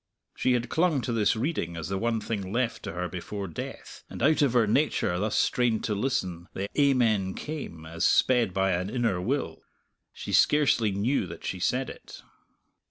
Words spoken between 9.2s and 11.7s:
will. She scarcely knew that she